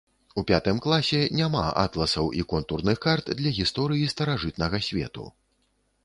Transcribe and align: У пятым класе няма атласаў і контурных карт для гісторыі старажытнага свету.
У 0.41 0.41
пятым 0.51 0.77
класе 0.85 1.17
няма 1.39 1.65
атласаў 1.83 2.25
і 2.39 2.45
контурных 2.53 2.97
карт 3.05 3.29
для 3.41 3.51
гісторыі 3.59 4.09
старажытнага 4.13 4.77
свету. 4.87 5.27